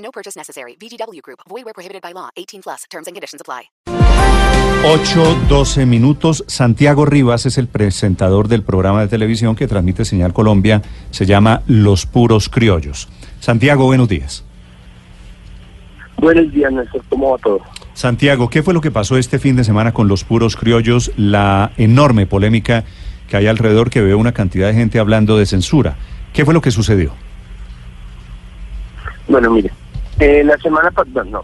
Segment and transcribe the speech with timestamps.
[0.00, 0.76] No purchase necessary.
[0.80, 1.40] VGW Group.
[1.48, 2.30] Void where prohibited by law.
[2.36, 2.84] 18 plus.
[2.90, 3.70] Terms and conditions apply.
[4.82, 6.44] 8, 12 minutos.
[6.46, 10.82] Santiago Rivas es el presentador del programa de televisión que transmite Señal Colombia.
[11.10, 13.08] Se llama Los Puros Criollos.
[13.40, 14.44] Santiago, buenos días.
[16.16, 17.02] Buenos días, Néstor.
[17.08, 17.60] ¿Cómo va todo?
[17.94, 21.12] Santiago, ¿qué fue lo que pasó este fin de semana con los puros criollos?
[21.16, 22.84] La enorme polémica
[23.28, 25.96] que hay alrededor que veo una cantidad de gente hablando de censura.
[26.32, 27.12] ¿Qué fue lo que sucedió?
[29.28, 29.70] Bueno, mire,
[30.20, 31.42] eh, la semana pasada, no,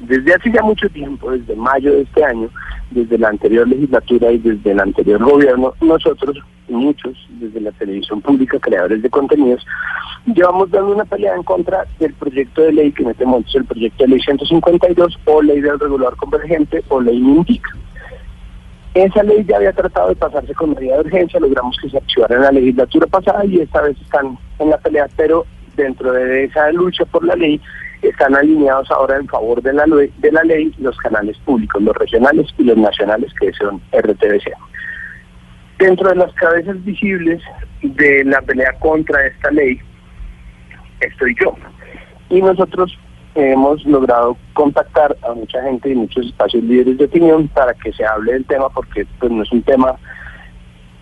[0.00, 2.48] desde hace ya mucho tiempo, desde mayo de este año,
[2.90, 6.38] desde la anterior legislatura y desde el anterior gobierno, nosotros,
[6.68, 9.64] muchos, desde la televisión pública, creadores de contenidos,
[10.26, 13.54] llevamos dando una pelea en contra del proyecto de ley que en este momento es
[13.56, 17.62] el proyecto de ley 152 o ley del regulador convergente o ley MINTIC.
[18.94, 22.36] Esa ley ya había tratado de pasarse con medida de urgencia, logramos que se archivara
[22.36, 25.44] en la legislatura pasada y esta vez están en la pelea, pero
[25.76, 27.60] dentro de esa lucha por la ley
[28.02, 32.46] están alineados ahora en favor de la, de la ley los canales públicos, los regionales
[32.58, 34.52] y los nacionales que son RTBC.
[35.78, 37.42] Dentro de las cabezas visibles
[37.82, 39.78] de la pelea contra esta ley
[41.00, 41.54] estoy yo.
[42.30, 42.98] Y nosotros
[43.34, 48.04] hemos logrado contactar a mucha gente y muchos espacios líderes de opinión para que se
[48.04, 49.96] hable del tema porque pues no es un tema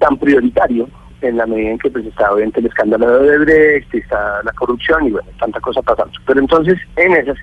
[0.01, 0.89] tan prioritario
[1.25, 5.07] en la medida en que pues está obviamente el escándalo de Odebrecht, está la corrupción
[5.07, 6.13] y bueno, tanta cosa pasando.
[6.27, 7.37] Pero entonces, en esas,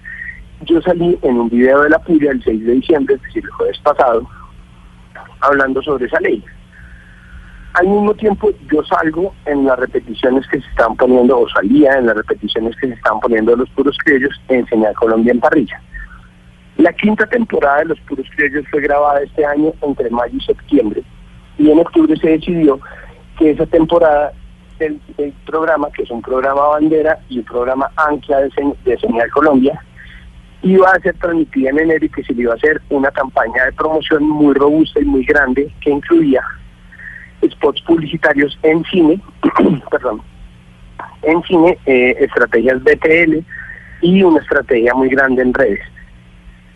[0.62, 3.52] yo salí en un video de la Puya el 6 de diciembre, es decir, el
[3.52, 4.28] jueves pasado,
[5.42, 6.44] hablando sobre esa ley.
[7.74, 12.08] Al mismo tiempo, yo salgo en las repeticiones que se están poniendo, o salía en
[12.08, 15.82] las repeticiones que se están poniendo los puros criollos en Señal Colombia en Parrilla.
[16.78, 21.04] La quinta temporada de Los Puros Criollos fue grabada este año entre mayo y septiembre,
[21.58, 22.80] y en octubre se decidió
[23.42, 24.32] que esa temporada
[24.78, 25.00] del,
[25.48, 29.84] programa, que es un programa bandera y un programa ancla de, Señal Colombia,
[30.62, 33.66] iba a ser transmitida en enero y que se le iba a hacer una campaña
[33.66, 36.44] de promoción muy robusta y muy grande que incluía
[37.44, 39.20] spots publicitarios en cine,
[39.90, 40.22] perdón,
[41.24, 43.40] en cine, eh, estrategias BTL
[44.02, 45.82] y una estrategia muy grande en redes.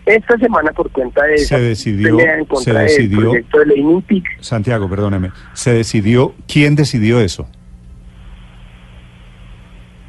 [0.05, 2.17] Esta semana, por cuenta de se decidió,
[2.61, 7.47] se decidió, proyecto de ley Santiago, perdóneme, ¿se decidió, quién decidió eso?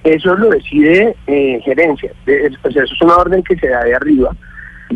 [0.04, 2.12] Eso lo decide eh, gerencia.
[2.26, 4.36] eso es una orden que se da de arriba.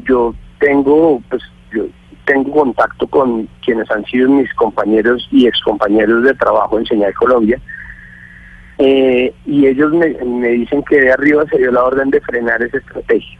[0.04, 1.86] Yo tengo, pues, yo
[2.26, 7.58] tengo contacto con quienes han sido mis compañeros y excompañeros de trabajo en Señal Colombia.
[8.78, 12.62] Eh, y ellos me, me dicen que de arriba se dio la orden de frenar
[12.62, 13.38] esa estrategia.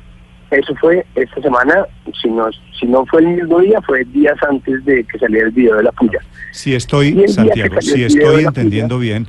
[0.51, 1.87] Eso fue esta semana,
[2.21, 5.53] si no, si no fue el mismo día, fue días antes de que saliera el
[5.53, 6.19] video de la puya.
[6.51, 9.29] Si estoy, Santiago, si estoy entendiendo bien,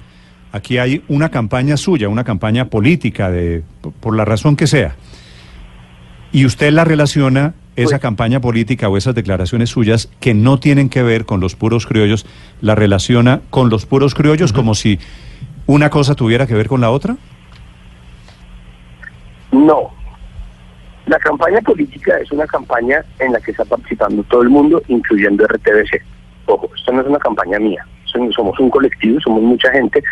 [0.52, 3.64] aquí hay una campaña suya, una campaña política, de
[4.00, 4.96] por la razón que sea.
[6.32, 10.90] Y usted la relaciona, esa pues campaña política o esas declaraciones suyas que no tienen
[10.90, 12.26] que ver con los puros criollos,
[12.62, 14.98] la relaciona con los puros criollos como si
[15.68, 17.16] una cosa tuviera que ver con la otra?
[19.52, 19.92] No,
[21.08, 25.46] la campaña política es una campaña en la que está participando todo el mundo, incluyendo
[25.48, 26.02] RTBC.
[26.46, 27.86] Ojo, esto no es una campaña mía,
[28.36, 30.04] somos un colectivo, somos mucha gente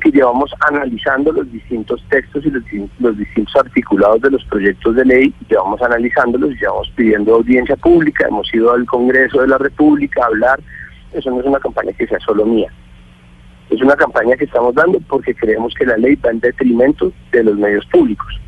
[0.00, 5.34] que llevamos analizando los distintos textos y los, distintos articulados de los proyectos de ley,
[5.48, 10.60] llevamos analizándolos, llevamos pidiendo audiencia pública, hemos ido al Congreso de la República a hablar,
[11.12, 12.70] eso no es una campaña que sea solo mía.
[13.70, 17.44] Es una campaña que estamos dando porque creemos que la ley va en detrimento de
[17.44, 18.40] los medios públicos.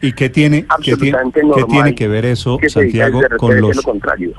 [0.00, 3.80] ¿Y qué tiene, qué tiene, que ver eso, Santiago, con los,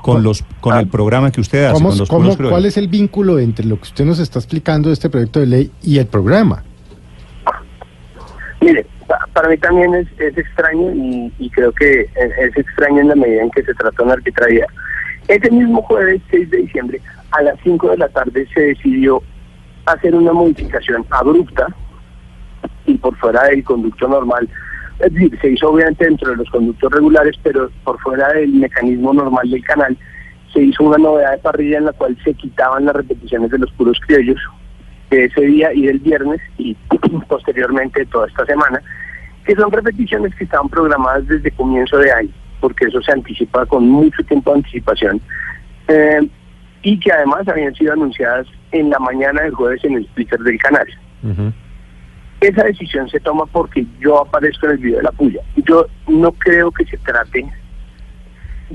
[0.00, 2.06] con los con el programa que usted hace?
[2.08, 5.46] ¿Cuál es el vínculo entre lo que usted nos está explicando de este proyecto de
[5.46, 6.64] ley y el programa?
[8.60, 8.86] Mire,
[9.32, 10.92] para mí también es, extraño
[11.38, 14.68] y, creo que es, extraño en la medida en que se trata de una arbitrariedad.
[15.28, 17.00] Ese mismo jueves 6 de diciembre,
[17.32, 19.22] a las 5 de la tarde, se decidió
[19.84, 21.66] hacer una modificación abrupta
[22.86, 24.48] y por fuera del conducto normal
[25.00, 29.12] es decir, se hizo obviamente dentro de los conductos regulares, pero por fuera del mecanismo
[29.14, 29.96] normal del canal,
[30.52, 33.70] se hizo una novedad de parrilla en la cual se quitaban las repeticiones de los
[33.72, 34.40] puros criollos
[35.10, 36.76] de ese día y del viernes y
[37.28, 38.82] posteriormente toda esta semana,
[39.44, 42.30] que son repeticiones que estaban programadas desde comienzo de año,
[42.60, 45.20] porque eso se anticipa con mucho tiempo de anticipación,
[45.88, 46.28] eh,
[46.82, 50.58] y que además habían sido anunciadas en la mañana del jueves en el Twitter del
[50.58, 50.86] canal.
[52.40, 55.40] Esa decisión se toma porque yo aparezco en el video de la puya.
[55.68, 57.44] Yo no creo que se trate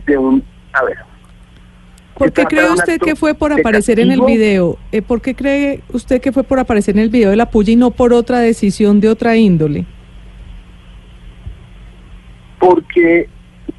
[0.06, 0.44] de un...
[0.74, 0.98] A ver.
[2.18, 4.78] ¿Por qué cree usted que fue por aparecer en el video?
[4.92, 7.74] Eh, ¿Por qué cree usted que fue por aparecer en el video de la puya
[7.74, 9.86] y no por otra decisión de otra índole?
[12.60, 13.28] porque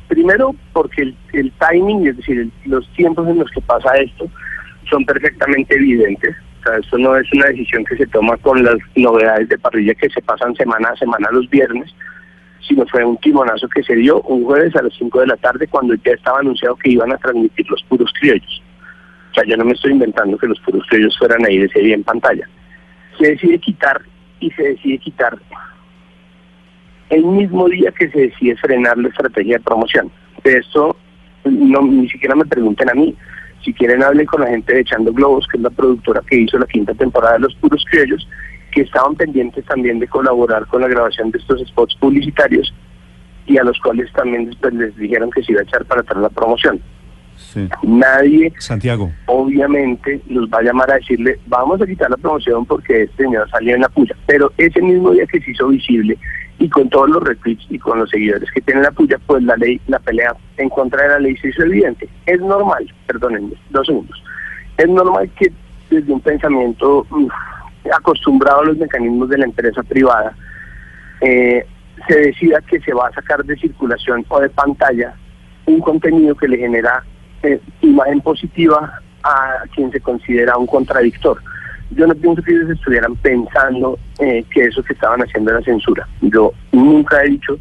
[0.09, 4.27] primero porque el, el timing, es decir, el- los tiempos en los que pasa esto
[4.91, 6.37] son perfectamente evidentes.
[6.65, 9.95] O sea, esto no es una decisión que se toma con las novedades de parrilla
[9.95, 11.95] que se pasan semana a semana los viernes,
[12.67, 15.67] sino fue un timonazo que se dio un jueves a las 5 de la tarde
[15.69, 18.63] cuando ya estaba anunciado que iban a transmitir los puros criollos.
[19.31, 21.95] O sea, yo no me estoy inventando que los puros criollos fueran ahí de serie
[21.95, 22.49] en pantalla.
[23.19, 24.01] Se decide quitar
[24.41, 25.37] y se decide quitar
[27.11, 30.11] el mismo día que se decide frenar la estrategia de promoción.
[30.43, 30.97] De esto
[31.45, 33.15] no, ni siquiera me pregunten a mí.
[33.65, 36.59] Si quieren hablen con la gente de Echando Globos, que es la productora que hizo
[36.59, 38.29] la quinta temporada de Los Puros Criollos,
[38.73, 42.75] que estaban pendientes también de colaborar con la grabación de estos spots publicitarios
[43.47, 46.21] y a los cuales también después les dijeron que se iba a echar para atrás
[46.21, 46.81] la promoción.
[47.37, 47.69] Sí.
[47.83, 49.11] Nadie Santiago.
[49.27, 53.51] obviamente los va a llamar a decirle vamos a quitar la promoción porque este señor
[53.51, 54.15] salió en la puya.
[54.27, 56.17] Pero ese mismo día que se hizo visible
[56.59, 59.57] y con todos los retweets y con los seguidores que tiene la puya, pues la
[59.57, 62.09] ley, la pelea en contra de la ley se hizo evidente.
[62.27, 64.23] Es normal, perdónenme, dos segundos.
[64.77, 65.53] Es normal que
[65.91, 67.07] desde un pensamiento
[67.93, 70.35] acostumbrado a los mecanismos de la empresa privada,
[71.21, 71.67] eh,
[72.09, 75.15] se decida que se va a sacar de circulación o de pantalla
[75.67, 77.03] un contenido que le genera
[77.43, 81.41] eh, imagen positiva a quien se considera un contradictor.
[81.91, 86.07] Yo no pienso que ellos estuvieran pensando eh, que eso que estaban haciendo era censura.
[86.23, 87.59] Yo nunca he dicho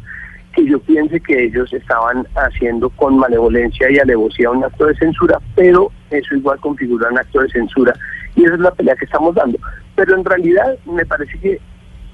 [0.54, 5.38] que yo piense que ellos estaban haciendo con malevolencia y alevosía un acto de censura,
[5.54, 7.92] pero eso igual configura un acto de censura
[8.36, 9.58] y esa es la pelea que estamos dando.
[9.96, 11.60] Pero en realidad me parece que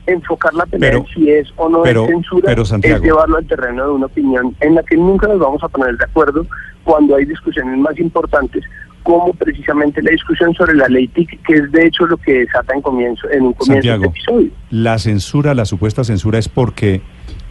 [0.06, 3.36] enfocar la pelea Pero- en si es o no pero- es censura pero, es llevarlo
[3.36, 6.46] al terreno de una opinión en la que nunca nos vamos a poner de acuerdo
[6.84, 8.64] cuando hay discusiones más importantes
[9.02, 12.75] como precisamente la discusión sobre la ley TIC, que es de hecho lo que desata
[12.75, 14.05] en comienzo en un comienzo de Santiago.
[14.05, 14.50] este episodio.
[14.70, 17.00] La censura, la supuesta censura es porque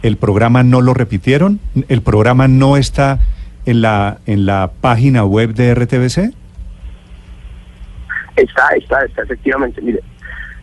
[0.02, 3.20] el programa no lo repitieron, el programa no está
[3.66, 6.34] en la en la página web de RTBC.
[8.36, 9.82] Está, está, está, efectivamente.
[9.82, 10.00] Mire,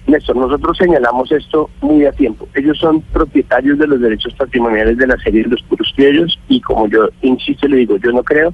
[0.07, 2.47] Néstor, nosotros señalamos esto muy a tiempo.
[2.55, 6.61] Ellos son propietarios de los derechos patrimoniales de la serie de los puros criollos y
[6.61, 8.53] como yo insisto y le digo, yo no creo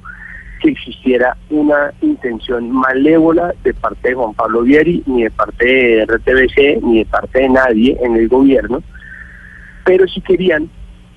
[0.64, 6.06] que existiera una intención malévola de parte de Juan Pablo Vieri, ni de parte de
[6.06, 8.82] RTBC, ni de parte de nadie en el gobierno,
[9.84, 10.70] pero si querían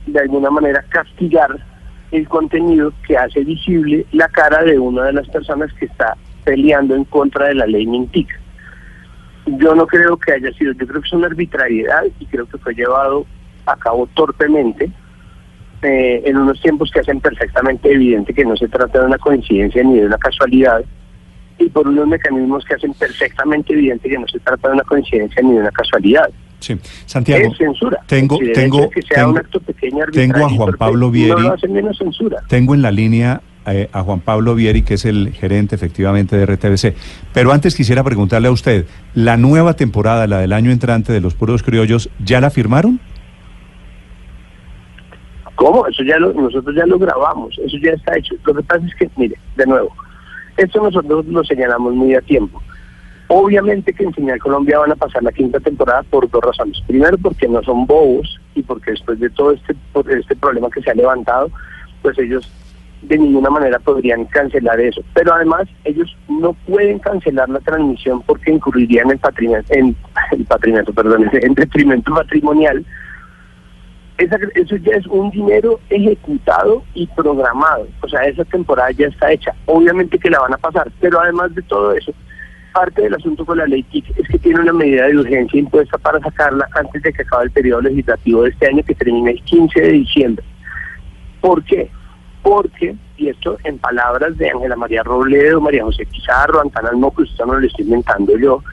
[0.06, 1.64] de alguna manera castigar
[2.12, 6.94] el contenido que hace visible la cara de una de las personas que está peleando
[6.96, 8.28] en contra de la ley Mintic.
[9.46, 12.58] Yo no creo que haya sido, yo creo que es una arbitrariedad y creo que
[12.58, 13.26] fue llevado
[13.66, 14.92] a cabo torpemente
[15.82, 19.84] eh, en unos tiempos que hacen perfectamente evidente que no se trata de una coincidencia
[19.84, 20.82] ni de una casualidad
[21.60, 25.42] y por unos mecanismos que hacen perfectamente evidente que no se trata de una coincidencia
[25.42, 26.30] ni de una casualidad.
[26.60, 27.52] Sí, Santiago.
[27.52, 28.00] es censura.
[28.08, 31.42] Tengo Si tengo que sea tengo, un acto pequeño, tengo a Juan Pablo No Vieri.
[31.42, 32.42] lo hace menos censura.
[32.48, 36.46] Tengo en la línea eh, a Juan Pablo Vieri, que es el gerente efectivamente de
[36.46, 36.96] RTBC.
[37.34, 41.36] Pero antes quisiera preguntarle a usted, ¿la nueva temporada, la del año entrante de Los
[41.36, 43.00] Puros Criollos, ya la firmaron?
[45.58, 45.88] ¿Cómo?
[45.88, 48.36] Eso ya lo, nosotros ya lo grabamos, eso ya está hecho.
[48.46, 49.92] Lo que pasa es que, mire, de nuevo,
[50.56, 52.62] esto nosotros lo señalamos muy a tiempo.
[53.28, 56.80] Obviamente que en Señal Colombia van a pasar la quinta temporada por dos razones.
[56.86, 59.76] Primero porque no son bobos y porque después de todo este,
[60.20, 61.50] este problema que se ha levantado,
[62.04, 62.48] pues ellos
[63.02, 65.02] de ninguna manera podrían cancelar eso.
[65.16, 69.96] Pero además ellos no pueden cancelar la transmisión porque incurrirían en patrimonio, en
[70.34, 72.86] el patrimonio, perdón, en detrimento patrimonial
[74.18, 77.88] eso ya es un dinero ejecutado y programado.
[78.02, 79.54] O sea, esa temporada ya está hecha.
[79.66, 82.14] Obviamente que la van a pasar, pero además de todo eso,
[82.74, 85.98] parte del asunto con la ley TIC es que tiene una medida de urgencia impuesta
[85.98, 89.42] para sacarla antes de que acabe el periodo legislativo de este año que termina el
[89.44, 90.46] 15 de diciembre.
[91.42, 91.90] ¿Por qué?
[92.42, 97.46] Porque, y esto en palabras de Ángela María Robledo, María José Pizarro, Antana Almoco, esto
[97.46, 98.64] no lo estoy inventando yo,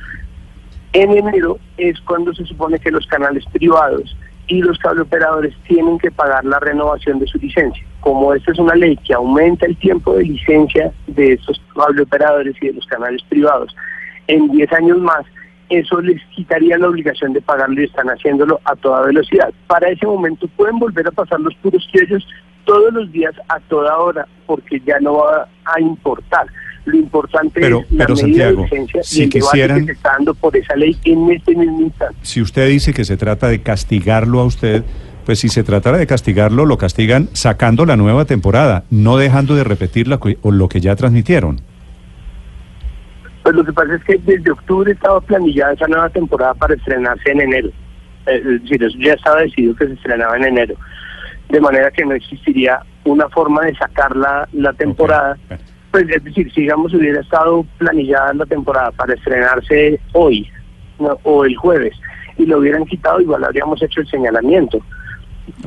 [0.95, 6.11] en enero es cuando se supone que los canales privados y los cableoperadores tienen que
[6.11, 7.85] pagar la renovación de su licencia.
[8.01, 12.67] Como esta es una ley que aumenta el tiempo de licencia de estos cableoperadores y
[12.67, 13.75] de los canales privados
[14.27, 15.25] en 10 años más,
[15.69, 19.53] eso les quitaría la obligación de pagarlo y están haciéndolo a toda velocidad.
[19.67, 22.27] Para ese momento pueden volver a pasar los puros criollos
[22.65, 26.47] todos los días a toda hora porque ya no va a importar.
[26.87, 29.81] Lo importante Pero- es la pero, medida Santiago, de urgencia si y el debate quisieran-
[29.81, 32.17] que se está dando por esa ley en este mismo instante.
[32.23, 34.85] Si usted dice que se trata de castigarlo a usted,
[35.25, 39.65] pues si se tratara de castigarlo, lo castigan sacando la nueva temporada, no dejando de
[39.65, 41.61] repetir la o lo que ya transmitieron.
[43.43, 47.31] Pues lo que pasa es que desde octubre estaba planillada esa nueva temporada para estrenarse
[47.31, 47.69] en enero.
[48.27, 50.75] Eh, Es decir, eso ya estaba decidido que se estrenaba en enero.
[51.51, 55.37] De manera que no existiría una forma de sacar la, la temporada.
[55.95, 60.51] Pues es decir, si digamos hubiera estado planillada la temporada para estrenarse hoy
[60.99, 61.17] ¿no?
[61.23, 61.95] o el jueves
[62.37, 64.79] y lo hubieran quitado, igual habríamos hecho el señalamiento.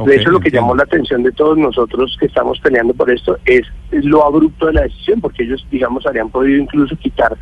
[0.05, 0.67] De hecho, lo que entiendo.
[0.67, 4.73] llamó la atención de todos nosotros que estamos peleando por esto es lo abrupto de
[4.73, 7.37] la decisión, porque ellos, digamos, habrían podido incluso quitar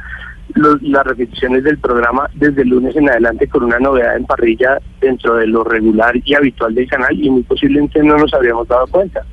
[0.53, 4.77] los- las repeticiones del programa desde el lunes en adelante con una novedad en parrilla
[5.01, 8.85] dentro de lo regular y habitual del canal y muy posiblemente no nos habríamos dado
[8.87, 9.25] cuenta.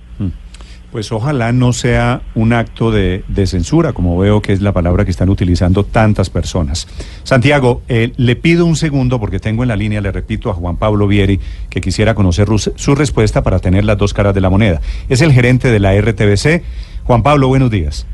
[0.92, 5.06] Pues ojalá no sea un acto de, de censura, como veo que es la palabra
[5.06, 6.86] que están utilizando tantas personas.
[7.22, 10.76] Santiago, eh, le pido un segundo porque tengo en la línea, le repito, a Juan
[10.76, 14.82] Pablo Vieri, que quisiera conocer su respuesta para tener las dos caras de la moneda.
[15.08, 16.62] Es el gerente de la RTBC.
[17.04, 18.06] Juan Pablo, buenos días.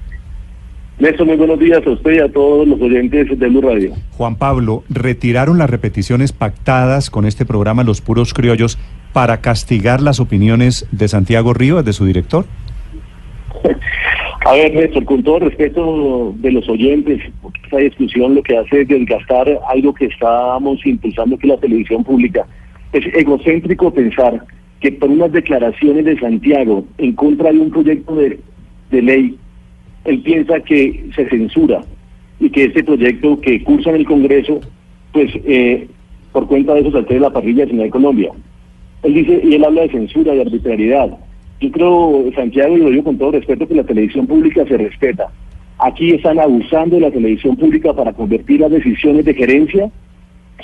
[1.01, 3.93] Néstor, muy buenos días a usted y a todos los oyentes de Blue Radio.
[4.17, 8.79] Juan Pablo, ¿retiraron las repeticiones pactadas con este programa Los Puros Criollos
[9.13, 12.47] para castigar las opiniones de Santiago Rivas, de su director?
[14.45, 18.83] A ver, Néstor, con todo respeto de los oyentes, porque esta discusión lo que hace
[18.83, 22.47] es desgastar algo que estábamos impulsando que la televisión pública.
[22.93, 24.43] Es egocéntrico pensar
[24.81, 28.39] que por unas declaraciones de Santiago en contra de un proyecto de,
[28.91, 29.37] de ley,
[30.05, 31.83] él piensa que se censura
[32.41, 34.61] y que este proyecto que cursa en el Congreso,
[35.13, 35.89] pues eh,
[36.33, 38.31] por cuenta de eso se altere la parrilla de de Colombia.
[39.03, 41.19] Él dice, y él habla de censura y arbitrariedad.
[41.61, 45.29] Yo creo, Santiago, y lo digo con todo respeto, que la televisión pública se respeta.
[45.79, 49.91] Aquí están abusando de la televisión pública para convertir las decisiones de gerencia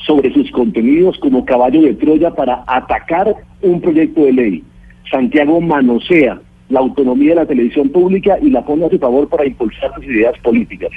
[0.06, 4.64] sobre sus contenidos como caballo de Troya para atacar un proyecto de ley.
[5.10, 9.46] Santiago manosea la autonomía de la televisión pública y la pone a su favor para
[9.46, 10.90] impulsar sus ideas políticas.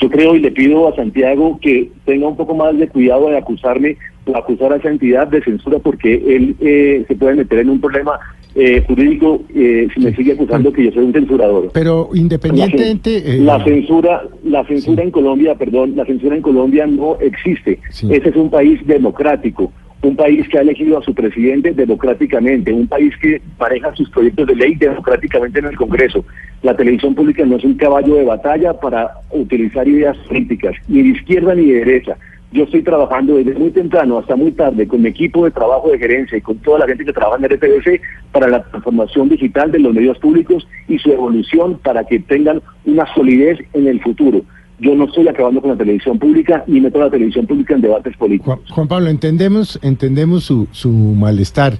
[0.00, 3.38] Yo creo y le pido a Santiago que tenga un poco más de cuidado de
[3.38, 3.96] acusarme
[4.26, 7.80] o acusar a esa entidad de censura porque él eh, se puede meter en un
[7.80, 8.18] problema
[8.54, 11.70] eh, jurídico eh, si me sigue acusando que yo soy un censurador.
[11.72, 13.24] Pero La, independientemente...
[13.24, 15.06] cen- eh, la censura, la censura Sí.
[15.06, 17.80] en Colombia, perdón, la censura en Colombia no existe.
[17.90, 18.08] Sí.
[18.12, 22.86] Ese es un país democrático, un país que ha elegido a su presidente democráticamente, un
[22.86, 26.24] país que maneja sus proyectos de ley democráticamente en el Congreso.
[26.62, 31.08] La televisión pública no es un caballo de batalla para utilizar ideas políticas, ni de
[31.18, 32.16] izquierda ni de derecha.
[32.54, 35.98] Yo estoy trabajando desde muy temprano hasta muy tarde con mi equipo de trabajo de
[35.98, 39.80] gerencia y con toda la gente que trabaja en RTBC para la transformación digital de
[39.80, 44.42] los medios públicos y su evolución para que tengan una solidez en el futuro.
[44.78, 48.16] Yo no estoy acabando con la televisión pública ni meto la televisión pública en debates
[48.16, 48.60] políticos.
[48.66, 51.78] Juan, Juan Pablo, entendemos, entendemos su, su malestar,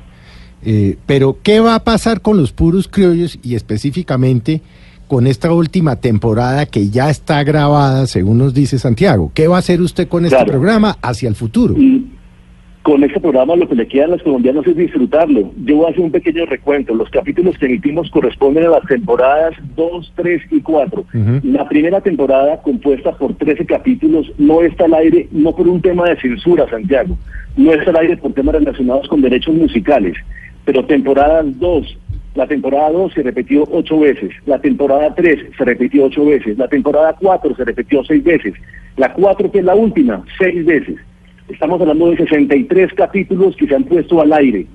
[0.64, 4.60] eh, pero ¿qué va a pasar con los puros criollos y específicamente
[5.14, 9.30] con esta última temporada que ya está grabada, según nos dice Santiago?
[9.32, 10.50] ¿Qué va a hacer usted con este Claro.
[10.50, 11.76] programa hacia el futuro?
[11.78, 12.06] Y
[12.82, 15.52] con este programa lo que le queda a los colombianos es disfrutarlo.
[15.64, 16.96] Yo voy a hacer un pequeño recuento.
[16.96, 21.02] Los capítulos que emitimos corresponden a las temporadas 2, 3 y 4.
[21.02, 21.40] Ujú.
[21.44, 26.08] La primera temporada, compuesta por 13 capítulos, no está al aire, no por un tema
[26.08, 27.16] de censura, Santiago.
[27.56, 30.16] No está al aire por temas relacionados con derechos musicales.
[30.64, 31.98] Pero temporadas 2,
[32.34, 36.68] la temporada 2 se repitió ocho veces, la temporada 3 se repitió ocho veces, la
[36.68, 38.54] temporada 4 se repitió seis veces,
[38.96, 40.96] la 4 que es la última, seis veces.
[41.48, 44.66] Estamos hablando de 63 capítulos que se han puesto al aire.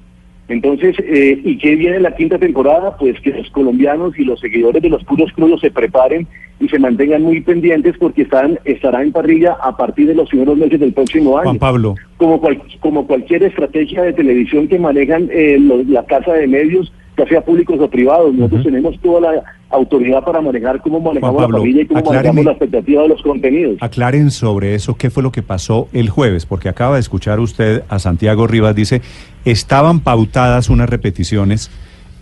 [0.48, 2.98] Entonces, eh, ¿y qué viene la quinta temporada?
[2.98, 6.26] Pues que los colombianos y los seguidores de los puros crudos se preparen
[6.60, 10.58] y se mantengan muy pendientes porque están estará en parrilla a partir de los primeros
[10.58, 11.44] meses del próximo año.
[11.50, 16.34] Juan Pablo, Como, cual- como cualquier estrategia de televisión que manejan eh, los- la casa
[16.34, 21.00] de medios, ya sea públicos o privados, nosotros tenemos toda la autoridad para manejar cómo
[21.00, 22.24] manejamos Pablo, la parrilla y cómo acláreme.
[22.24, 23.78] manejamos la expectativa de los contenidos.
[23.82, 27.84] aclaren sobre eso, qué fue lo que pasó el jueves, porque acaba de escuchar usted
[27.90, 29.02] a Santiago Rivas, dice,
[29.46, 31.70] estaban pautadas unas repeticiones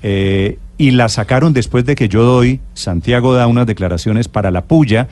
[0.03, 4.63] eh, y las sacaron después de que yo doy, Santiago da unas declaraciones para la
[4.63, 5.08] puya,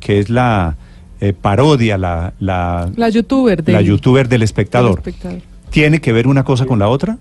[0.00, 0.76] que es la
[1.20, 3.62] eh, parodia, la, la, La youtuber.
[3.66, 4.98] la del- youtuber del del espectador.
[4.98, 5.38] espectador.
[5.70, 7.18] ¿Tiene que ver una cosa con la otra?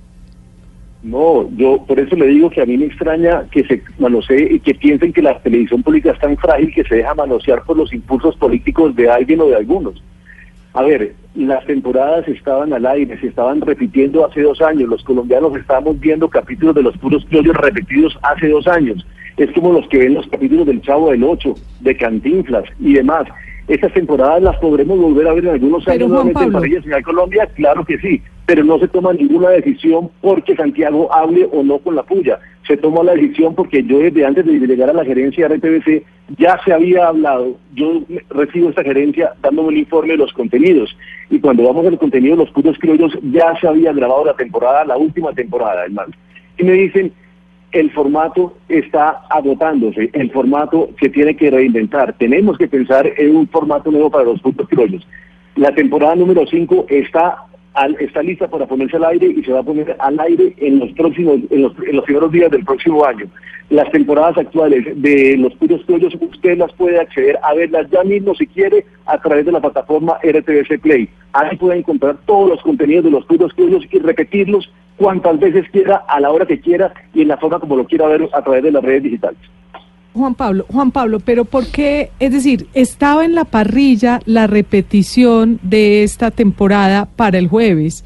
[1.03, 4.73] No, yo por eso le digo que a mí me extraña que se manosee que
[4.73, 8.37] piensen que la televisión pública es tan frágil que se deja manosear por los impulsos
[8.37, 10.01] políticos de alguien o de algunos.
[10.73, 14.89] A ver, las temporadas estaban al aire, se estaban repitiendo hace dos años.
[14.89, 19.05] Los colombianos estábamos viendo capítulos de los puros criollos repetidos hace dos años.
[19.35, 23.27] Es como los que ven los capítulos del Chavo del Ocho, de Cantinflas y demás.
[23.67, 26.51] Estas temporadas las podremos volver a ver en algunos Pero, años nuevamente en.
[26.51, 31.47] Parrilla Señal Colombia, claro que sí, pero no se toma ninguna decisión porque Santiago hable
[31.51, 32.39] o no con la puya.
[32.67, 36.03] Se toma la decisión porque yo desde antes de llegar a la gerencia de RTBC
[36.37, 40.95] ya se había hablado, yo recibo esta gerencia dándome el informe de los contenidos
[41.29, 44.85] y cuando vamos al contenido de los puros criollos ya se había grabado la temporada,
[44.85, 46.13] la última temporada, hermano.
[46.57, 47.11] Y me dicen,
[47.73, 53.47] el formato está agotándose, el formato se tiene que reinventar, tenemos que pensar en un
[53.47, 55.05] formato nuevo para los puntos criollos.
[55.55, 57.45] La temporada número 5 está
[57.99, 60.91] está lista para ponerse al aire y se va a poner al aire en los
[60.91, 63.25] próximos en los, primeros días del próximo año.
[63.69, 68.35] Las temporadas actuales de los puros criollos usted las puede acceder a verlas ya mismo
[68.35, 71.09] si quiere a través de la plataforma RTBC Play.
[71.33, 76.03] Ahí puede encontrar todos los contenidos de los puros criollos y repetirlos cuantas veces quiera,
[76.07, 78.63] a la hora que quiera y en la forma como lo quiera ver a través
[78.63, 79.37] de las redes digitales.
[80.13, 82.11] Juan Pablo, Juan Pablo, pero ¿por qué?
[82.19, 88.05] Es decir, estaba en la parrilla la repetición de esta temporada para el jueves.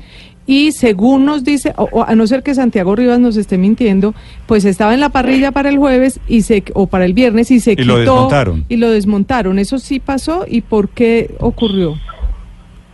[0.49, 4.13] Y según nos dice, o, o a no ser que Santiago Rivas nos esté mintiendo,
[4.45, 7.59] pues estaba en la parrilla para el jueves y se o para el viernes y
[7.59, 8.65] se Y quitó lo desmontaron.
[8.69, 9.59] y lo desmontaron.
[9.59, 11.95] Eso sí pasó y ¿por qué ocurrió?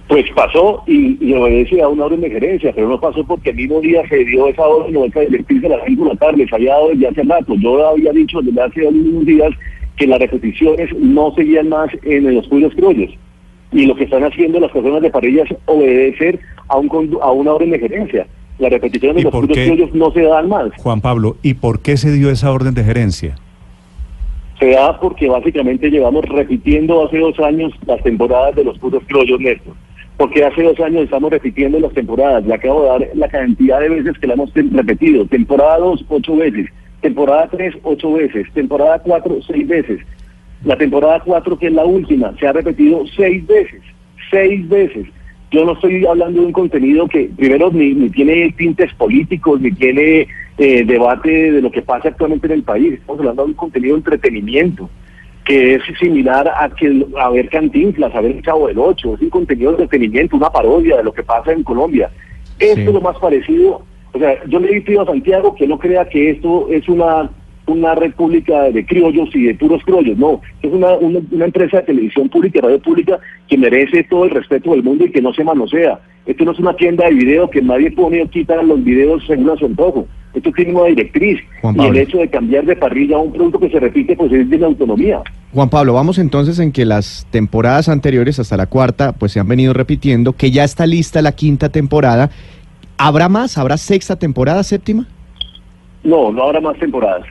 [0.08, 3.56] Pues pasó y, y obedece a una orden de gerencia, pero no pasó porque el
[3.56, 6.48] mismo día se dio esa orden o esa directriz a las 5 de la tarde,
[6.48, 7.56] se había dado desde hace rato.
[7.56, 9.52] Yo había dicho desde hace unos días
[9.98, 13.12] que las repeticiones no seguían más en los pueblos criollos.
[13.72, 17.54] Y lo que están haciendo las personas de parrilla es obedecer a, un, a una
[17.54, 18.28] orden de gerencia.
[18.60, 20.70] Las repeticiones de ¿Y los pueblos criollos no se dan más.
[20.78, 23.36] Juan Pablo, ¿y por qué se dio esa orden de gerencia?
[24.60, 29.40] Se da porque básicamente llevamos repitiendo hace dos años las temporadas de los puros criollos,
[29.40, 29.74] Néstor.
[30.24, 32.46] Porque hace dos años estamos repitiendo las temporadas.
[32.46, 35.26] Le acabo de dar la cantidad de veces que la hemos repetido.
[35.26, 36.70] Temporada 2, ocho veces.
[37.02, 38.48] Temporada 3, ocho veces.
[38.54, 40.00] Temporada 4, seis veces.
[40.64, 43.82] La temporada 4, que es la última, se ha repetido seis veces.
[44.32, 45.08] Seis veces.
[45.52, 49.74] Yo no estoy hablando de un contenido que, primero, ni, ni tiene tintes políticos, ni
[49.74, 52.94] tiene eh, debate de lo que pasa actualmente en el país.
[52.94, 54.90] Estamos hablando de un contenido de entretenimiento
[55.46, 59.22] que es similar a que a ver Cantinflas, a ver el Chavo del Ocho, es
[59.22, 62.10] un contenido de entretenimiento, una parodia de lo que pasa en Colombia.
[62.60, 62.82] Esto Sí.
[62.88, 63.82] es lo más parecido,
[64.14, 67.30] o sea, yo le he pedido a Santiago que no crea que esto es una
[67.66, 71.84] una república de criollos y de puros criollos, no, es una, una, una empresa de
[71.84, 75.34] televisión pública y radio pública que merece todo el respeto del mundo y que no
[75.34, 75.98] se manosea.
[76.26, 79.50] Esto no es una tienda de video que nadie pone o quita los videos según
[79.50, 80.08] a su antojo.
[80.34, 83.60] Esto tiene una directriz Juan y el hecho de cambiar de parrilla a un producto
[83.60, 85.22] que se repite pues es de la autonomía.
[85.54, 89.48] Juan Pablo, vamos entonces en que las temporadas anteriores hasta la cuarta pues se han
[89.48, 92.32] venido repitiendo, que ya está lista la quinta temporada.
[92.98, 93.58] ¿Habrá más?
[93.58, 95.08] ¿Habrá sexta temporada, séptima?
[96.04, 97.26] No, no habrá más temporadas.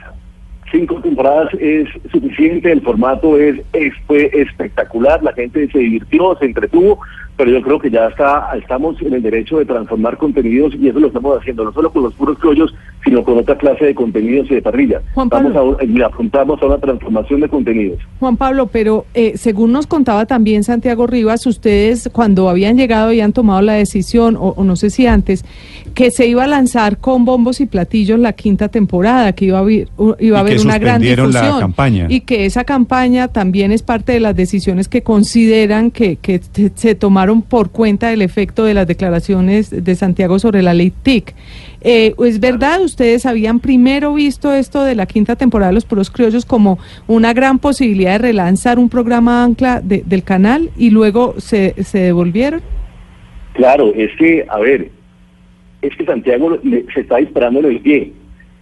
[0.71, 6.45] Cinco temporadas es suficiente, el formato es, es- fue espectacular, la gente se divirtió, se
[6.45, 6.99] entretuvo,
[7.35, 10.99] pero yo creo que ya está, estamos en el derecho de transformar contenidos y eso
[10.99, 14.49] lo estamos haciendo, no solo con los puros criollos, sino con otra clase de contenidos
[14.51, 15.01] y de parrilla.
[15.13, 17.99] Juan Vamos a, y apuntamos a una transformación de contenidos.
[18.19, 23.19] Juan Pablo, pero eh, según nos contaba también Santiago Rivas, ustedes cuando habían llegado y
[23.19, 25.43] han tomado la decisión, o, o no sé si antes,
[25.95, 29.61] que se iba a lanzar con bombos y platillos la quinta temporada, que iba a
[29.61, 29.87] haber,
[30.19, 31.59] iba a haber una gran la difusión.
[31.59, 32.05] campaña.
[32.09, 36.39] Y que esa campaña también es parte de las decisiones que consideran que, que
[36.75, 41.33] se tomaron por cuenta del efecto de las declaraciones de Santiago sobre la ley TIC.
[41.81, 42.81] Eh, ¿Es verdad?
[42.81, 47.33] ¿Ustedes habían primero visto esto de la quinta temporada de Los Puros Criollos como una
[47.33, 52.61] gran posibilidad de relanzar un programa ancla de- del canal y luego se, se devolvieron?
[53.53, 54.89] Claro, es que, a ver,
[55.81, 58.13] es que Santiago le- se está disparando en el pie,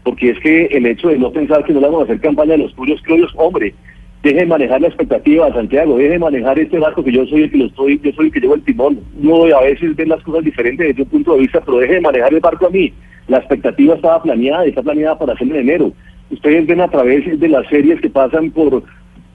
[0.03, 2.55] porque es que el hecho de no pensar que no le vamos a hacer campaña
[2.55, 3.73] a los puros criollos, hombre,
[4.23, 7.51] deje de manejar la expectativa, Santiago, deje de manejar este barco que yo soy el
[7.51, 8.99] que lo estoy, yo soy el que llevo el timón.
[9.19, 12.01] No a veces ven las cosas diferentes desde un punto de vista, pero deje de
[12.01, 12.93] manejar el barco a mí.
[13.27, 15.93] La expectativa estaba planeada está planeada para hacerlo en enero.
[16.29, 18.83] Ustedes ven a través de las series que pasan por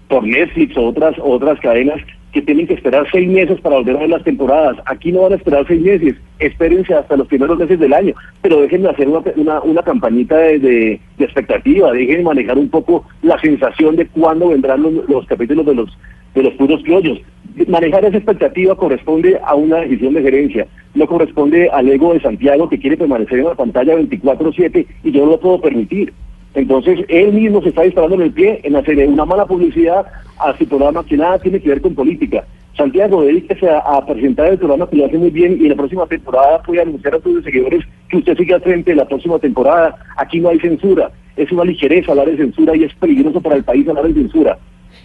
[0.09, 2.01] por Netflix o otras otras cadenas
[2.32, 4.76] que tienen que esperar seis meses para volver a ver las temporadas.
[4.86, 8.12] Aquí no van a esperar seis meses, espérense hasta los primeros meses del año,
[8.42, 13.06] pero déjenme hacer una, una, una campañita de, de- de expectativa, dejen manejar un poco
[13.22, 15.98] la sensación de cuándo vendrán los, los capítulos de los
[16.34, 17.18] de los puros criollos.
[17.66, 22.68] Manejar esa expectativa corresponde a una decisión de gerencia, no corresponde al ego de Santiago
[22.68, 26.12] que quiere permanecer en la pantalla 24/7 y yo no lo puedo permitir.
[26.57, 30.07] Entonces, él mismo se está disparando en el pie en hacer una mala publicidad
[30.38, 32.47] a su programa que nada tiene que ver con política.
[32.75, 35.77] Santiago, dedíquese a, a presentar el programa que lo hace muy bien y en la
[35.77, 39.38] próxima temporada puede anunciar a sus seguidores que usted sigue al frente de la próxima
[39.38, 39.97] temporada.
[40.16, 41.11] Aquí no hay censura.
[41.37, 44.57] Es una ligereza hablar de censura y es peligroso para el país hablar de censura.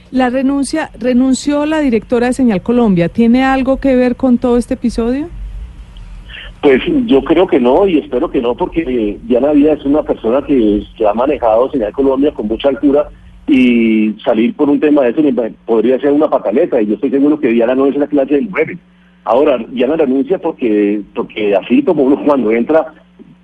[0.09, 3.09] La renuncia, renunció la directora de Señal Colombia.
[3.09, 5.27] ¿Tiene algo que ver con todo este episodio?
[6.61, 10.43] Pues yo creo que no y espero que no porque Diana Díaz es una persona
[10.45, 13.09] que, ha manejado Señal Colombia con mucha altura
[13.47, 15.21] y salir por un tema de eso
[15.65, 18.49] podría ser una pataleta y yo estoy seguro que Diana no es la clase del
[18.49, 18.77] mueve.
[19.23, 22.93] Ahora, Diana renuncia porque, porque así como uno cuando entra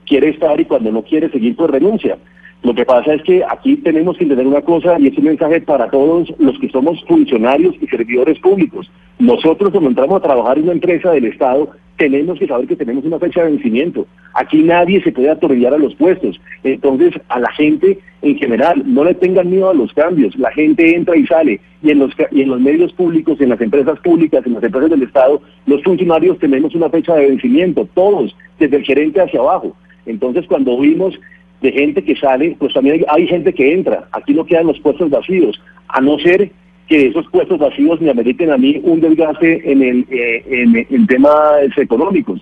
[0.05, 2.17] quiere estar y cuando no quiere seguir pues renuncia.
[2.63, 5.61] Lo que pasa es que aquí tenemos que entender una cosa y es un mensaje
[5.61, 8.89] para todos los que somos funcionarios y servidores públicos.
[9.19, 13.05] Nosotros cuando entramos a trabajar en una empresa del Estado tenemos que saber que tenemos
[13.05, 14.05] una fecha de vencimiento.
[14.33, 16.39] Aquí nadie se puede atornillar a los puestos.
[16.63, 20.35] Entonces a la gente en general no le tengan miedo a los cambios.
[20.35, 23.61] La gente entra y sale y en los, y en los medios públicos, en las
[23.61, 28.35] empresas públicas, en las empresas del Estado, los funcionarios tenemos una fecha de vencimiento, todos,
[28.59, 29.75] desde el gerente hacia abajo.
[30.05, 31.19] Entonces, cuando vimos
[31.61, 34.07] de gente que sale, pues también hay, hay gente que entra.
[34.11, 36.51] Aquí no quedan los puestos vacíos, a no ser
[36.87, 41.07] que esos puestos vacíos me ameriten a mí un desgaste en el eh, en, en
[41.07, 42.41] temas económicos.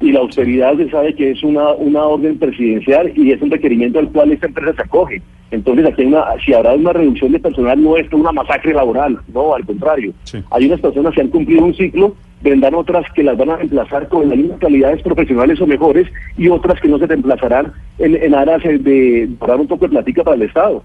[0.00, 4.00] Y la austeridad se sabe que es una, una orden presidencial y es un requerimiento
[4.00, 5.22] al cual esta empresa se acoge.
[5.50, 9.18] Entonces, aquí hay una, si habrá una reducción de personal, no es una masacre laboral,
[9.32, 10.12] no, al contrario.
[10.24, 10.38] Sí.
[10.50, 14.08] Hay unas personas que han cumplido un ciclo, vendrán otras que las van a reemplazar
[14.08, 18.34] con las mismas calidades profesionales o mejores y otras que no se reemplazarán en, en
[18.34, 20.84] aras de, dar un poco de platica para el Estado.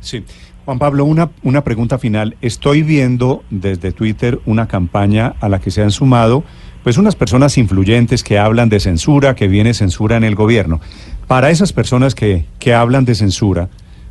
[0.00, 0.24] Sí.
[0.64, 2.36] Juan Pablo, una, una pregunta final.
[2.42, 6.44] Estoy viendo desde Twitter una campaña a la que se han sumado
[6.84, 10.80] pues unas personas influyentes que hablan de censura, que viene censura en el gobierno.
[11.26, 13.68] Para esas personas que, que hablan de censura,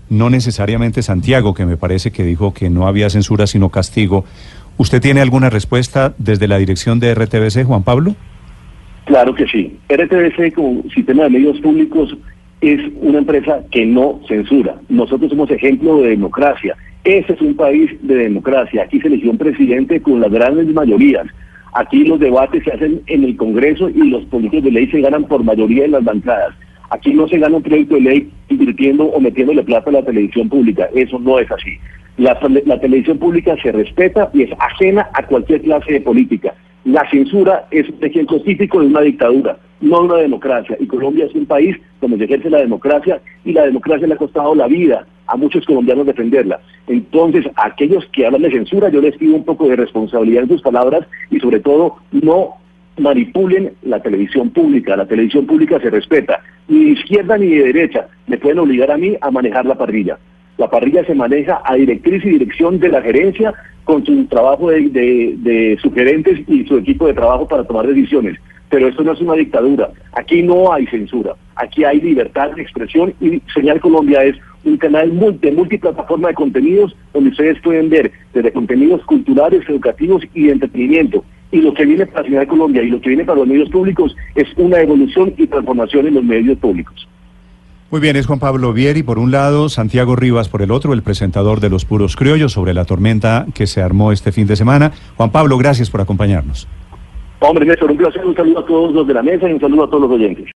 [0.09, 4.25] no necesariamente Santiago, que me parece que dijo que no había censura sino castigo,
[4.77, 8.15] ¿usted tiene alguna respuesta desde la dirección de RTBC, Juan Pablo?
[9.05, 9.77] Claro que sí.
[9.89, 12.15] RTBC como sistema de medios públicos
[12.61, 14.75] es una empresa que no censura.
[14.89, 16.75] Nosotros somos ejemplo de democracia.
[17.03, 18.83] Este es un país de democracia.
[18.83, 21.27] Aquí se eligió un presidente con las grandes mayorías.
[21.73, 25.25] Aquí los debates se hacen en el Congreso y los políticos de ley se ganan
[25.25, 26.55] por mayoría en las bancadas.
[26.89, 30.49] Aquí no se gana un proyecto de ley invirtiendo o metiéndole plata a la televisión
[30.49, 30.89] pública.
[30.95, 31.77] Eso no es así.
[32.17, 36.53] La, la televisión pública se respeta y es ajena a cualquier clase de política.
[36.83, 40.77] La censura es un ejemplo típico de una dictadura, no de una democracia.
[40.79, 44.17] Y Colombia es un país donde se ejerce la democracia y la democracia le ha
[44.17, 46.61] costado la vida a muchos colombianos defenderla.
[46.87, 50.49] Entonces, a aquellos que hablan de censura, yo les pido un poco de responsabilidad en
[50.49, 52.55] sus palabras y sobre todo no
[52.97, 54.95] manipulen la televisión pública.
[54.95, 56.41] La televisión pública se respeta.
[56.67, 60.17] Ni de izquierda ni de derecha me pueden obligar a mí a manejar la parrilla.
[60.57, 64.89] La parrilla se maneja a directriz y dirección de la gerencia con su trabajo de,
[64.89, 68.37] de, de sugerentes y su equipo de trabajo para tomar decisiones.
[68.69, 69.89] Pero esto no es una dictadura.
[70.13, 71.35] Aquí no hay censura.
[71.55, 76.95] Aquí hay libertad de expresión y Señal Colombia es un canal multi, multiplataforma de contenidos
[77.13, 81.23] donde ustedes pueden ver desde contenidos culturales, educativos y de entretenimiento.
[81.51, 84.15] Y lo que viene para Señal Colombia y lo que viene para los medios públicos
[84.35, 87.07] es una evolución y transformación en los medios públicos.
[87.89, 91.03] Muy bien, es Juan Pablo Vieri por un lado, Santiago Rivas por el otro, el
[91.03, 94.91] presentador de Los Puros Criollos sobre la tormenta que se armó este fin de semana.
[95.15, 96.67] Juan Pablo, gracias por acompañarnos.
[97.39, 99.85] Hombre, Néstor, un placer, un saludo a todos los de la mesa y un saludo
[99.85, 100.47] a todos los oyentes.